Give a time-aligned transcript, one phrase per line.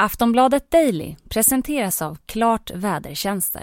[0.00, 3.62] Aftonbladet Daily presenteras av Klart Vädertjänster.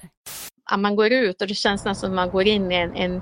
[0.78, 3.22] Man går ut och det känns nästan som att man går in i en, en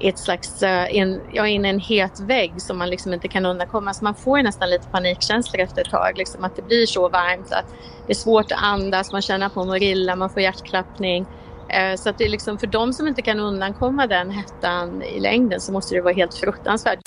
[0.00, 3.94] ett slags, eh, en, ja, in en het vägg som man liksom inte kan undkomma.
[3.94, 7.52] Så man får nästan lite panikkänslor efter ett tag, liksom att det blir så varmt
[7.52, 7.74] att
[8.06, 11.26] det är svårt att andas, man känner att man mår illa, man får hjärtklappning.
[11.68, 15.20] Eh, så att det är liksom för de som inte kan undankomma den hettan i
[15.20, 16.98] längden så måste det vara helt fruktansvärt.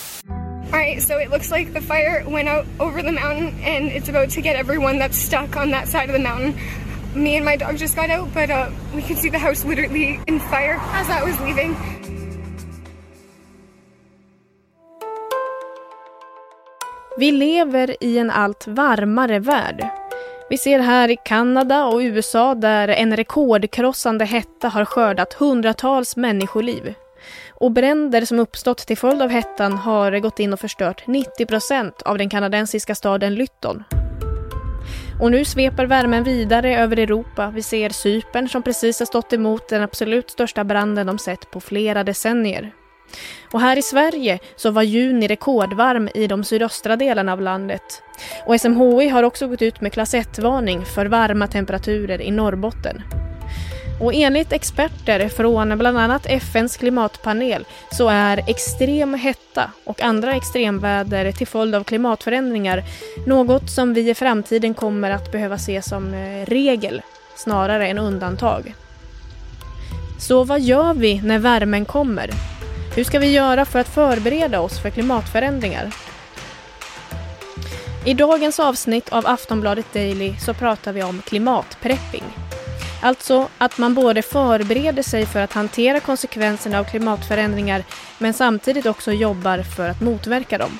[0.65, 4.29] Alright, so it looks like the fire went out over the mountain and it's about
[4.31, 6.55] to get everyone that's stuck on that side of the mountain.
[7.13, 10.19] Me and my dog just got out, but uh, we could see the house literally
[10.27, 11.75] in fire as I was leaving.
[17.17, 19.89] Vi lever i en allt varmare värld.
[20.49, 26.93] Vi ser här i Kanada och USA där en rekordkrossande hetta har skördat hundratals människoliv.
[27.49, 32.01] Och bränder som uppstått till följd av hettan har gått in och förstört 90 procent
[32.01, 33.83] av den kanadensiska staden Lytton.
[35.21, 37.51] Och nu sveper värmen vidare över Europa.
[37.55, 41.59] Vi ser Cypern som precis har stått emot den absolut största branden de sett på
[41.59, 42.73] flera decennier.
[43.51, 48.03] Och här i Sverige så var juni rekordvarm i de sydöstra delarna av landet.
[48.45, 53.24] Och SMHI har också gått ut med klass 1-varning för varma temperaturer i Norrbotten.
[53.99, 61.31] Och enligt experter från bland annat FNs klimatpanel så är extrem hetta och andra extremväder
[61.31, 62.83] till följd av klimatförändringar
[63.27, 67.01] något som vi i framtiden kommer att behöva se som eh, regel
[67.35, 68.75] snarare än undantag.
[70.19, 72.29] Så vad gör vi när värmen kommer?
[72.95, 75.91] Hur ska vi göra för att förbereda oss för klimatförändringar?
[78.05, 82.23] I dagens avsnitt av Aftonbladet Daily så pratar vi om klimatprepping.
[83.01, 87.83] Alltså att man både förbereder sig för att hantera konsekvenserna av klimatförändringar
[88.19, 90.79] men samtidigt också jobbar för att motverka dem.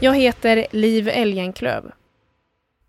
[0.00, 1.92] Jag heter Liv Elgenklöv.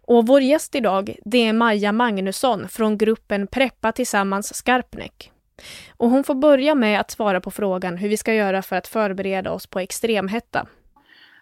[0.02, 5.32] Och vår gäst idag det är Maja Magnusson från gruppen Preppa tillsammans Skarpnäck.
[5.98, 8.88] Och hon får börja med att svara på frågan hur vi ska göra för att
[8.88, 10.67] förbereda oss på extremhetta.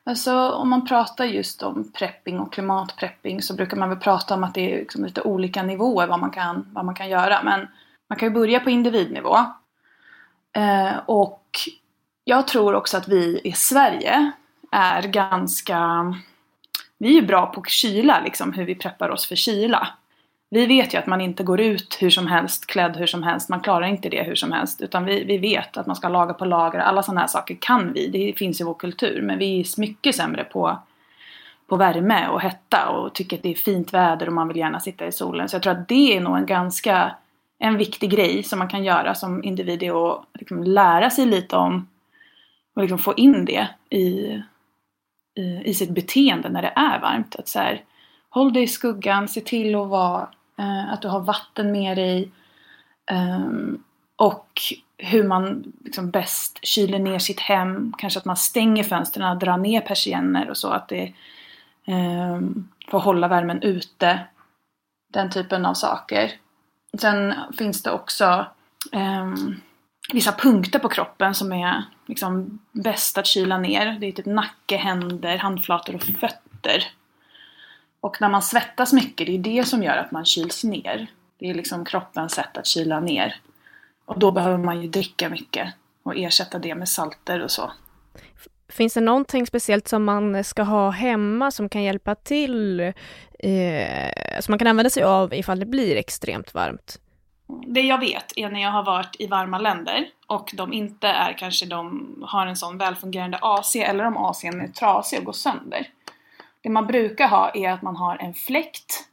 [0.06, 4.44] Alltså om man pratar just om prepping och klimatprepping så brukar man väl prata om
[4.44, 7.44] att det är liksom lite olika nivåer vad man, kan, vad man kan göra.
[7.44, 7.68] Men
[8.10, 9.38] man kan ju börja på individnivå.
[10.56, 11.48] Eh, och
[12.24, 14.32] jag tror också att vi i Sverige
[14.72, 16.14] är ganska...
[16.98, 19.88] Vi är bra på kyla, liksom hur vi preppar oss för kyla.
[20.54, 23.50] Vi vet ju att man inte går ut hur som helst, klädd hur som helst.
[23.50, 24.82] Man klarar inte det hur som helst.
[24.82, 26.80] Utan vi, vi vet att man ska laga på lager.
[26.80, 28.08] Alla sådana här saker kan vi.
[28.08, 29.22] Det finns i vår kultur.
[29.22, 30.80] Men vi är mycket sämre på,
[31.68, 32.90] på värme och hetta.
[32.90, 35.50] Och tycker att det är fint väder och man vill gärna sitta i solen.
[35.50, 37.16] Så jag tror att det är nog en ganska
[37.60, 39.84] en viktig grej som man kan göra som individ.
[39.84, 41.88] Är att liksom lära sig lite om
[42.76, 44.00] och liksom få in det i,
[45.36, 47.36] i, i sitt beteende när det är varmt.
[47.36, 47.82] Att så här,
[48.30, 50.28] håll dig i skuggan, se till att vara
[50.64, 52.32] Eh, att du har vatten med dig.
[53.12, 53.84] Ehm,
[54.16, 54.62] och
[54.98, 57.94] hur man liksom bäst kyler ner sitt hem.
[57.98, 61.14] Kanske att man stänger fönstren, drar ner persienner och så att det
[61.86, 64.20] ehm, får hålla värmen ute.
[65.14, 66.32] Den typen av saker.
[66.98, 68.46] Sen finns det också
[68.92, 69.56] ehm,
[70.14, 73.98] vissa punkter på kroppen som är liksom bäst att kyla ner.
[74.00, 76.84] Det är typ nacke, händer, handflator och fötter.
[78.04, 81.08] Och när man svettas mycket, det är det som gör att man kyls ner.
[81.40, 83.36] Det är liksom kroppens sätt att kyla ner.
[84.06, 87.72] Och då behöver man ju dricka mycket och ersätta det med salter och så.
[88.70, 92.92] Finns det någonting speciellt som man ska ha hemma som kan hjälpa till, eh,
[94.40, 97.00] som man kan använda sig av ifall det blir extremt varmt?
[97.68, 101.38] Det jag vet är när jag har varit i varma länder och de inte är
[101.38, 105.88] kanske de har en sån välfungerande AC eller om ACn är trasig och går sönder.
[106.64, 109.08] Det man brukar ha är att man har en fläkt,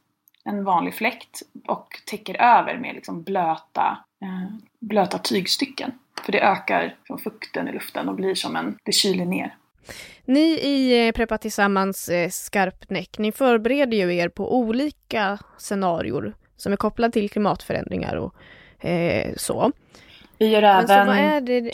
[0.45, 5.91] en vanlig fläkt och täcker över med liksom blöta, eh, blöta tygstycken.
[6.25, 9.55] För det ökar fukten i luften och blir som en, det kyler ner.
[10.25, 16.73] Ni i eh, Preppa Tillsammans eh, Skarpnäck, ni förbereder ju er på olika scenarier som
[16.73, 18.35] är kopplade till klimatförändringar och
[18.85, 19.71] eh, så.
[20.37, 20.87] Vi gör även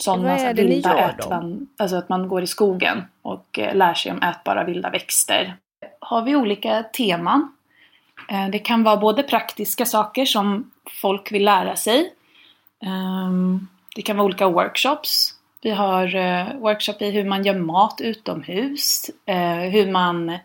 [0.00, 4.64] sådana vilda ätvan, alltså att man går i skogen och eh, lär sig om ätbara
[4.64, 5.56] vilda växter
[6.00, 7.52] har vi olika teman.
[8.28, 10.70] Eh, det kan vara både praktiska saker som
[11.02, 12.12] folk vill lära sig.
[12.82, 15.34] Ehm, det kan vara olika workshops.
[15.62, 20.38] Vi har eh, workshop i hur man gör mat utomhus, eh, hur man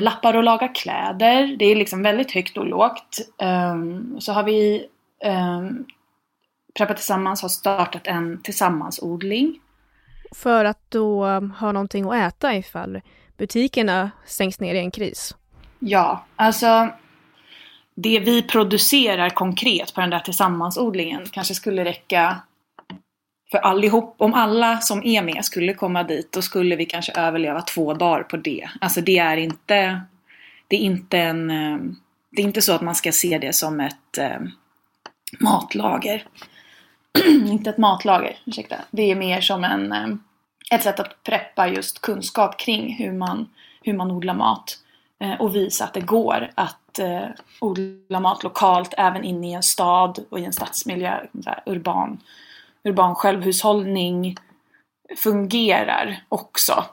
[0.00, 1.56] lappar och lagar kläder.
[1.58, 3.18] Det är liksom väldigt högt och lågt.
[3.38, 4.86] Ehm, så har vi
[5.24, 5.84] ehm,
[6.74, 9.60] Preppa Tillsammans har startat en tillsammansodling.
[10.34, 11.24] För att då
[11.58, 13.00] ha någonting att äta ifall
[13.42, 15.34] butikerna stängs ner i en kris.
[15.78, 16.88] Ja, alltså
[17.94, 22.36] det vi producerar konkret på den där tillsammansodlingen kanske skulle räcka
[23.50, 24.14] för allihop.
[24.18, 28.22] Om alla som är med skulle komma dit då skulle vi kanske överleva två dagar
[28.22, 28.68] på det.
[28.80, 30.00] Alltså det är inte,
[30.68, 31.78] det är inte en, eh,
[32.30, 34.40] det är inte så att man ska se det som ett eh,
[35.40, 36.26] matlager.
[37.46, 38.76] inte ett matlager, ursäkta.
[38.90, 40.08] Det är mer som en, eh,
[40.74, 43.48] ett sätt att preppa just kunskap kring hur man,
[43.82, 44.78] hur man odlar mat.
[45.20, 47.28] Eh, och visa att det går att eh,
[47.60, 51.20] odla mat lokalt även inne i en stad och i en stadsmiljö.
[51.66, 52.20] urban,
[52.84, 54.36] urban självhushållning
[55.16, 56.84] fungerar också.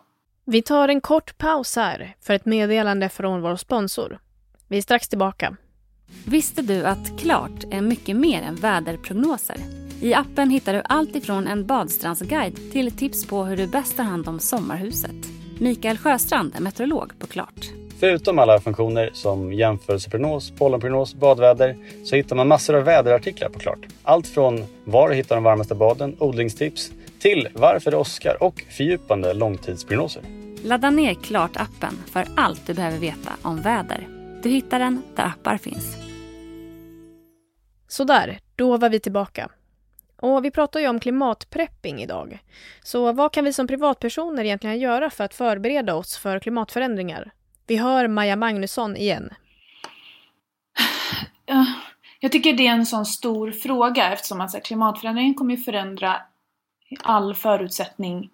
[0.45, 4.19] Vi tar en kort paus här för ett meddelande från vår sponsor.
[4.67, 5.55] Vi är strax tillbaka.
[6.25, 9.88] Visste du att Klart är mycket mer än väderprognoser?
[10.01, 14.03] I appen hittar du allt ifrån en badstrandsguide till tips på hur du bäst tar
[14.03, 15.15] hand om sommarhuset.
[15.59, 17.71] Mikael Sjöstrand är meteorolog på Klart.
[17.99, 23.79] Förutom alla funktioner som jämförelseprognos, pollenprognos, badväder så hittar man massor av väderartiklar på Klart.
[24.03, 29.33] Allt från var du hittar de varmaste baden, odlingstips till varför det åskar och fördjupande
[29.33, 30.23] långtidsprognoser.
[30.63, 34.07] Ladda ner Klart-appen för allt du behöver veta om väder.
[34.43, 35.97] Du hittar den där appar finns.
[37.87, 39.49] Sådär, då var vi tillbaka.
[40.21, 42.39] Och vi pratar ju om klimatprepping idag.
[42.83, 47.31] Så vad kan vi som privatpersoner egentligen göra för att förbereda oss för klimatförändringar?
[47.67, 49.29] Vi hör Maja Magnusson igen.
[52.19, 56.21] Jag tycker det är en sån stor fråga eftersom att klimatförändringen kommer ju förändra
[57.03, 58.29] all förutsättning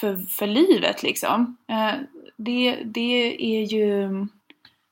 [0.00, 1.56] för, för livet liksom.
[1.68, 2.00] Eh,
[2.36, 4.10] det, det är ju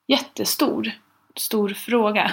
[0.06, 0.90] jättestor
[1.36, 2.30] stor fråga.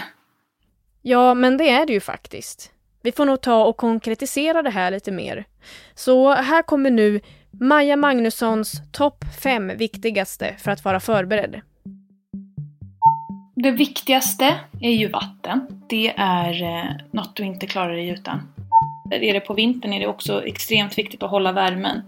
[1.01, 2.71] Ja, men det är det ju faktiskt.
[3.03, 5.45] Vi får nog ta och konkretisera det här lite mer.
[5.95, 7.19] Så här kommer nu
[7.51, 11.61] Maja Magnussons topp fem viktigaste för att vara förberedd.
[13.55, 15.67] Det viktigaste är ju vatten.
[15.89, 18.39] Det är eh, något du inte klarar dig utan.
[19.11, 22.01] Är det på vintern är det också extremt viktigt att hålla värmen.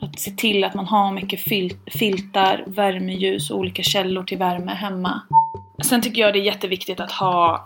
[0.00, 4.72] Att se till att man har mycket fil filtar, värmeljus och olika källor till värme
[4.72, 5.20] hemma.
[5.82, 7.64] Sen tycker jag det är jätteviktigt att ha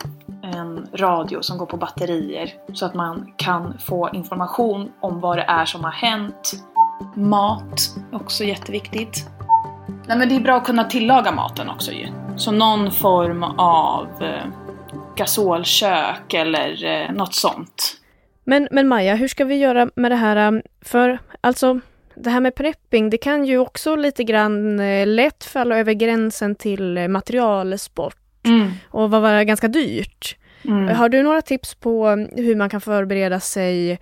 [0.55, 5.45] en radio som går på batterier så att man kan få information om vad det
[5.49, 6.55] är som har hänt
[7.15, 9.27] Mat, också jätteviktigt.
[10.07, 12.07] Nej men det är bra att kunna tillaga maten också ju.
[12.37, 14.47] Så någon form av eh,
[15.17, 17.97] gasolkök eller eh, något sånt.
[18.45, 20.49] Men, men Maja, hur ska vi göra med det här?
[20.49, 21.81] Um, för alltså,
[22.15, 26.55] det här med prepping, det kan ju också lite grann eh, lätt falla över gränsen
[26.55, 28.71] till materialsport mm.
[28.91, 30.37] och vara ganska dyrt.
[30.65, 30.97] Mm.
[30.97, 33.99] Har du några tips på um, hur man kan förbereda sig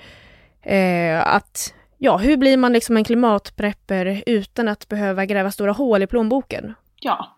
[0.63, 6.03] eh, att ja, hur blir man liksom en klimatprepper utan att behöva gräva stora hål
[6.03, 6.75] i plånboken?
[7.01, 7.37] Ja,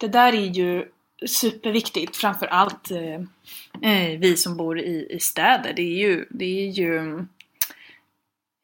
[0.00, 0.84] det där är ju
[1.26, 3.14] superviktigt, framför allt eh,
[3.92, 5.72] eh, vi som bor i, i städer.
[5.76, 7.24] Det är ju, det är ju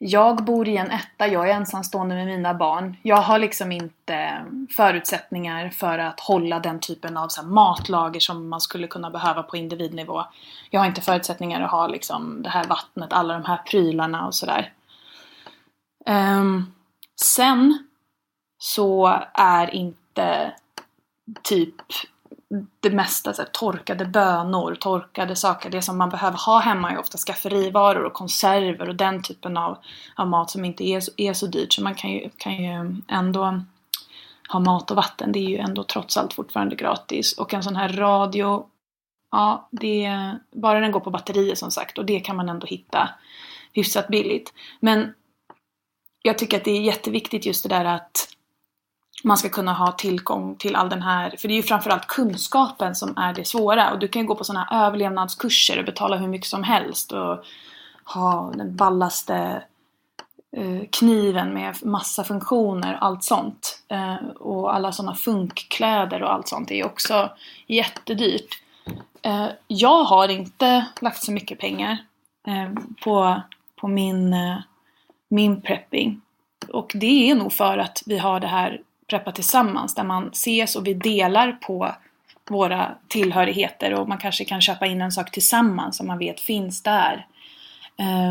[0.07, 2.97] jag bor i en etta, jag är ensamstående med mina barn.
[3.03, 4.45] Jag har liksom inte
[4.77, 9.57] förutsättningar för att hålla den typen av så matlager som man skulle kunna behöva på
[9.57, 10.25] individnivå.
[10.71, 14.35] Jag har inte förutsättningar att ha liksom det här vattnet, alla de här prylarna och
[14.35, 14.73] sådär.
[16.07, 16.73] Um, ehm,
[17.23, 17.89] sen
[18.59, 20.53] så är inte
[21.43, 21.75] typ
[22.81, 26.99] det mesta så här, torkade bönor, torkade saker, det som man behöver ha hemma är
[26.99, 29.79] ofta skafferivaror och konserver och den typen av,
[30.17, 31.73] av mat som inte är, är så dyrt.
[31.73, 33.63] Så man kan ju, kan ju ändå
[34.49, 35.33] ha mat och vatten.
[35.33, 37.33] Det är ju ändå trots allt fortfarande gratis.
[37.33, 38.67] Och en sån här radio,
[39.31, 40.11] ja, det,
[40.53, 43.09] bara den går på batterier som sagt och det kan man ändå hitta
[43.73, 44.53] hyfsat billigt.
[44.81, 45.15] Men
[46.23, 48.34] jag tycker att det är jätteviktigt just det där att
[49.25, 52.95] man ska kunna ha tillgång till all den här, för det är ju framförallt kunskapen
[52.95, 56.17] som är det svåra och du kan ju gå på sådana här överlevnadskurser och betala
[56.17, 57.45] hur mycket som helst och
[58.05, 59.63] ha den ballaste
[60.57, 63.83] eh, kniven med massa funktioner och allt sånt.
[63.89, 67.31] Eh, och alla sådana funkkläder och allt sånt är ju också
[67.67, 68.63] jättedyrt.
[69.23, 71.99] Eh, jag har inte lagt så mycket pengar
[73.05, 73.43] på,
[73.77, 74.35] på min
[75.29, 76.21] min prepping.
[76.69, 80.77] Och det är nog för att vi har det här preppa tillsammans där man ses
[80.77, 81.95] och vi delar på
[82.51, 86.83] våra tillhörigheter och man kanske kan köpa in en sak tillsammans som man vet finns
[86.83, 87.27] där.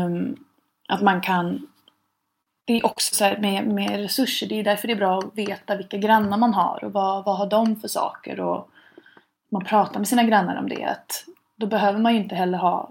[0.06, 0.36] Um,
[0.88, 1.66] att man kan
[2.66, 5.76] det är också så med, med resurser, det är därför det är bra att veta
[5.76, 8.68] vilka grannar man har och vad, vad har de för saker och
[9.50, 10.84] man pratar med sina grannar om det.
[10.84, 11.24] Att
[11.56, 12.90] då behöver man ju inte heller ha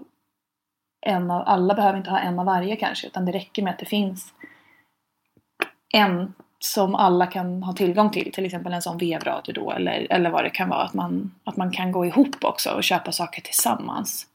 [1.06, 3.78] en av, alla behöver inte ha en av varje kanske, utan det räcker med att
[3.78, 4.34] det finns
[5.92, 8.32] en som alla kan ha tillgång till.
[8.32, 10.82] Till exempel en sån vevradio då eller, eller vad det kan vara.
[10.82, 14.26] Att man, att man kan gå ihop också och köpa saker tillsammans.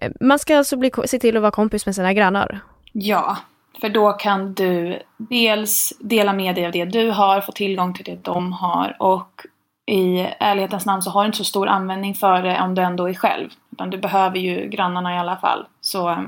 [0.00, 2.60] Eh, man ska alltså bli, se till att vara kompis med sina grannar?
[2.92, 3.36] Ja,
[3.80, 8.04] för då kan du dels dela med dig av det du har, få tillgång till
[8.04, 9.46] det de har och
[9.86, 13.08] i ärlighetens namn så har du inte så stor användning för det om du ändå
[13.08, 13.50] är själv.
[13.72, 15.66] Utan du behöver ju grannarna i alla fall.
[15.80, 16.24] Så,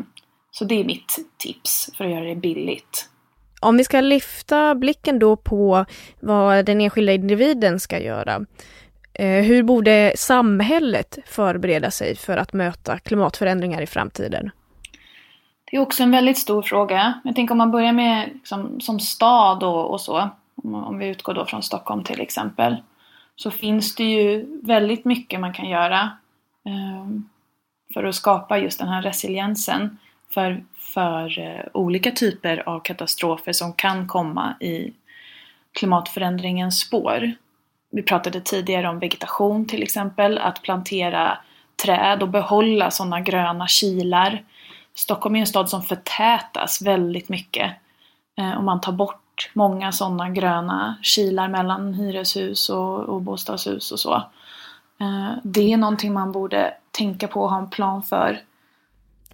[0.50, 3.08] så det är mitt tips för att göra det billigt.
[3.60, 5.84] Om vi ska lyfta blicken då på
[6.20, 8.44] vad den enskilda individen ska göra.
[9.12, 14.50] Eh, hur borde samhället förbereda sig för att möta klimatförändringar i framtiden?
[15.70, 17.20] Det är också en väldigt stor fråga.
[17.24, 20.28] Jag tänker om man börjar med liksom, som stad och, och så.
[20.64, 22.76] Om vi utgår då från Stockholm till exempel.
[23.36, 26.10] Så finns det ju väldigt mycket man kan göra
[26.66, 27.08] eh,
[27.94, 29.98] för att skapa just den här resiliensen
[30.30, 34.92] för, för eh, olika typer av katastrofer som kan komma i
[35.72, 37.32] klimatförändringens spår.
[37.90, 41.38] Vi pratade tidigare om vegetation till exempel, att plantera
[41.84, 44.44] träd och behålla sådana gröna kilar.
[44.94, 47.72] Stockholm är en stad som förtätas väldigt mycket.
[48.38, 53.92] Eh, och om man tar bort många sådana gröna kilar mellan hyreshus och, och bostadshus
[53.92, 54.14] och så.
[55.00, 58.40] Eh, det är någonting man borde tänka på och ha en plan för.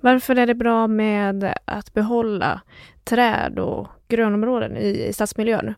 [0.04, 2.60] Varför är det bra med att behålla
[3.04, 5.74] träd och grönområden i, i stadsmiljön?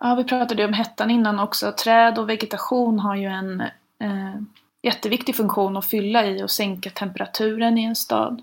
[0.00, 1.72] Ja, vi pratade om hettan innan också.
[1.72, 3.60] Träd och vegetation har ju en
[4.00, 4.40] eh,
[4.82, 8.42] jätteviktig funktion att fylla i och sänka temperaturen i en stad.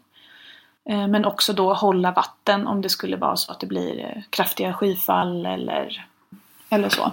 [0.90, 4.22] Eh, men också då hålla vatten om det skulle vara så att det blir eh,
[4.30, 6.06] kraftiga skyfall eller,
[6.70, 7.12] eller så.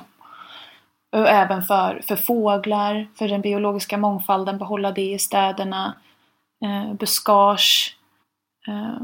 [1.12, 5.95] Och även för, för fåglar, för den biologiska mångfalden, behålla det i städerna.
[6.64, 7.96] Eh, buskage.
[8.68, 9.00] Eh,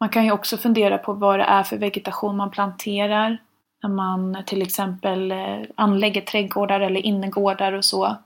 [0.00, 3.38] man kan ju också fundera på vad det är för vegetation man planterar.
[3.82, 8.16] När man till exempel eh, anlägger trädgårdar eller innergårdar och så.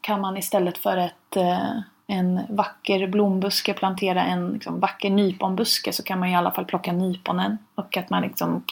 [0.00, 6.02] Kan man istället för ett, eh, en vacker blombuske plantera en liksom, vacker nyponbuske så
[6.02, 7.58] kan man i alla fall plocka nyponen.
[7.74, 8.64] Och att man liksom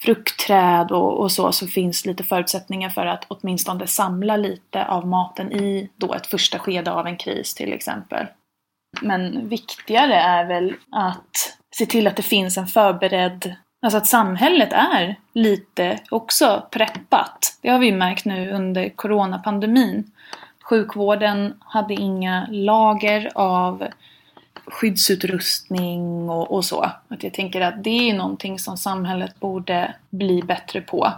[0.00, 5.52] fruktträd och, och, så, så finns lite förutsättningar för att åtminstone samla lite av maten
[5.52, 8.26] i då ett första skede av en kris till exempel.
[9.02, 14.72] Men viktigare är väl att se till att det finns en förberedd Alltså att samhället
[14.72, 17.58] är lite också preppat.
[17.62, 20.10] Det har vi märkt nu under coronapandemin.
[20.62, 23.86] Sjukvården hade inga lager av
[24.66, 26.80] skyddsutrustning och, och, så.
[27.08, 31.12] Att jag tänker att det är någonting som samhället borde bli bättre på.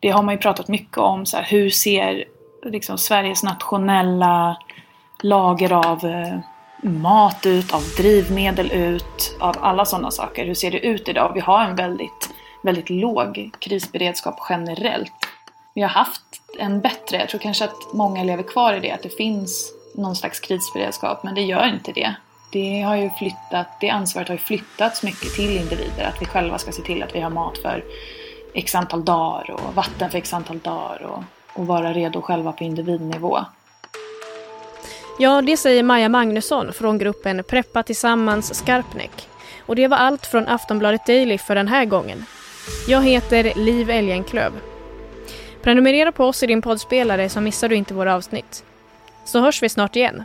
[0.00, 2.24] Det har man ju pratat mycket om, så här, hur ser
[2.62, 4.56] liksom, Sveriges nationella
[5.22, 6.38] lager av eh,
[6.82, 10.46] mat ut, av drivmedel ut, av alla sådana saker.
[10.46, 11.30] Hur ser det ut idag?
[11.34, 12.30] Vi har en väldigt,
[12.62, 15.12] väldigt låg krisberedskap generellt.
[15.74, 16.22] Vi har haft
[16.58, 20.16] en bättre, jag tror kanske att många lever kvar i det, att det finns någon
[20.16, 22.14] slags krisberedskap, men det gör inte det.
[22.52, 26.58] Det, har ju flyttat, det ansvaret har ju flyttats mycket till individer, att vi själva
[26.58, 27.84] ska se till att vi har mat för
[28.54, 32.64] x antal dagar och vatten för x antal dagar och, och vara redo själva på
[32.64, 33.38] individnivå.
[35.18, 39.28] Ja, det säger Maja Magnusson från gruppen Preppa Tillsammans Skarpnäck.
[39.66, 42.24] Och det var allt från Aftonbladet Daily för den här gången.
[42.88, 44.52] Jag heter Liv Elgenklöv.
[45.62, 48.64] Prenumerera på oss i din poddspelare så missar du inte våra avsnitt.
[49.24, 50.24] Så hörs vi snart igen.